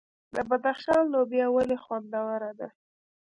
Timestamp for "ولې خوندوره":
1.55-2.51